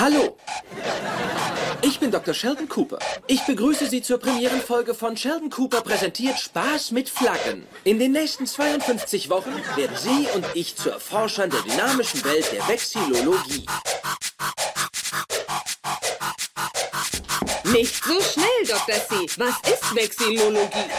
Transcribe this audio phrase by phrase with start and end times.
[0.00, 0.34] Hallo!
[1.82, 2.32] Ich bin Dr.
[2.32, 2.98] Sheldon Cooper.
[3.26, 7.66] Ich begrüße Sie zur Premierenfolge von Sheldon Cooper präsentiert Spaß mit Flaggen.
[7.84, 12.66] In den nächsten 52 Wochen werden Sie und ich zu Erforschern der dynamischen Welt der
[12.66, 13.66] Vexillologie.
[17.64, 18.94] Nicht so schnell, Dr.
[18.94, 19.26] C.
[19.36, 20.90] Was ist Vexillologie?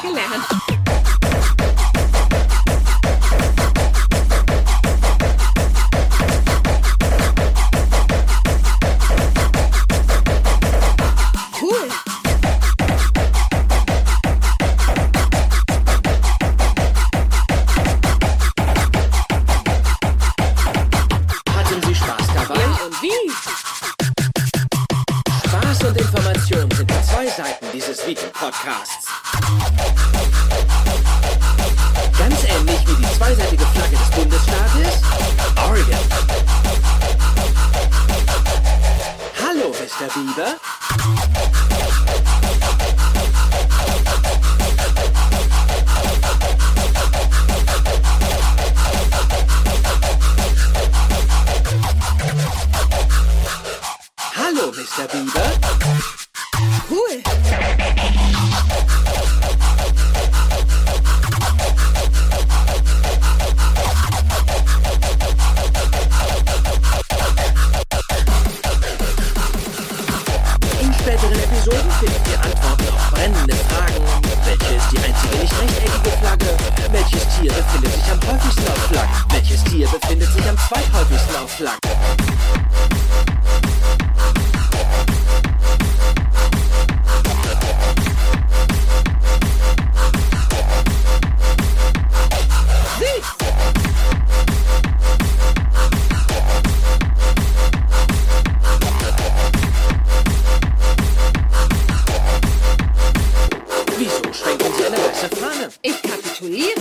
[0.00, 0.46] Etwas gelernt.
[11.60, 11.88] Cool.
[21.56, 22.26] Hatten Sie Spaß
[25.84, 26.69] und Information
[27.42, 29.06] Seiten dieses Videopodcasts.
[32.18, 35.00] Ganz ähnlich wie die zweiseitige Flagge des Bundesstaates
[35.56, 35.96] Oregon.
[39.42, 40.08] Hallo, Mr.
[40.12, 40.56] Bieber.
[54.36, 55.08] Hallo, Mr.
[55.08, 55.89] Bieber.
[56.90, 57.22] Cool.
[70.80, 73.94] In späteren Episoden findet ihr Antworten auf brennende Fragen.
[74.44, 76.46] Welche ist die einzige nicht rechteckige Flagge?
[76.90, 79.14] Welches Tier befindet sich am häufigsten auf Flaggen?
[79.28, 82.29] Welches Tier befindet sich am zweithäufigsten auf Flaggen?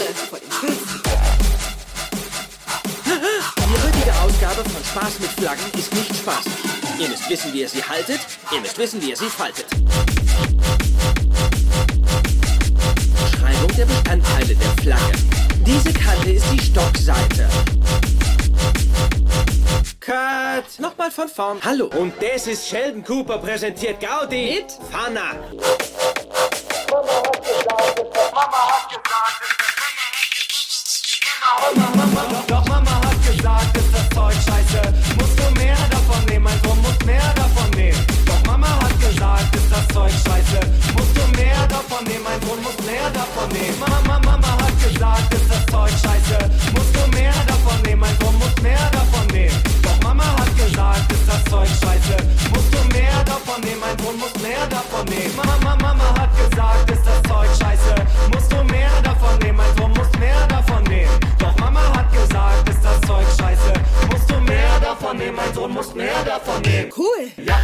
[0.10, 0.50] Kapituliere vor dem.
[3.58, 6.52] Die heutige Ausgabe von Spaß mit Flaggen ist nicht spaßig.
[7.00, 8.20] Ihr müsst wissen, wie ihr sie haltet.
[8.52, 9.68] Ihr müsst wissen, wie ihr sie faltet.
[13.24, 15.18] Beschreibung der Bestandteile der Flagge.
[15.66, 17.50] Diese Kante ist die Stockseite.
[20.00, 20.80] Cut!
[20.80, 21.60] Nochmal von vorn.
[21.64, 21.86] Hallo.
[21.98, 24.56] Und das ist Sheldon Cooper präsentiert Gaudi.
[24.62, 24.72] Mit?
[24.92, 25.36] Fana.
[65.60, 65.74] Scheiße.
[65.74, 66.92] Musst mehr davon nehmen.
[66.96, 67.32] Cool.
[67.46, 67.60] Ja,